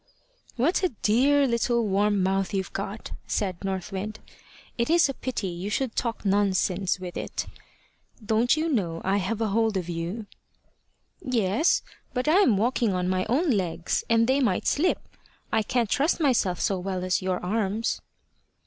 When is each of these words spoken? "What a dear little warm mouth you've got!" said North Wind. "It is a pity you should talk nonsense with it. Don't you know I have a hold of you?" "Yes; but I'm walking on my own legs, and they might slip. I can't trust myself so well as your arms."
"What 0.55 0.81
a 0.81 0.89
dear 1.03 1.45
little 1.47 1.87
warm 1.87 2.23
mouth 2.23 2.55
you've 2.55 2.73
got!" 2.73 3.11
said 3.27 3.63
North 3.63 3.91
Wind. 3.91 4.17
"It 4.75 4.89
is 4.89 5.07
a 5.07 5.13
pity 5.13 5.45
you 5.45 5.69
should 5.69 5.95
talk 5.95 6.25
nonsense 6.25 6.99
with 6.99 7.15
it. 7.15 7.45
Don't 8.25 8.57
you 8.57 8.67
know 8.67 9.03
I 9.05 9.17
have 9.17 9.41
a 9.41 9.49
hold 9.49 9.77
of 9.77 9.87
you?" 9.89 10.25
"Yes; 11.23 11.83
but 12.15 12.27
I'm 12.27 12.57
walking 12.57 12.93
on 12.95 13.09
my 13.09 13.27
own 13.29 13.51
legs, 13.51 14.03
and 14.09 14.25
they 14.25 14.39
might 14.39 14.65
slip. 14.65 15.07
I 15.51 15.61
can't 15.61 15.87
trust 15.87 16.19
myself 16.19 16.59
so 16.59 16.79
well 16.79 17.03
as 17.03 17.21
your 17.21 17.39
arms." 17.39 18.01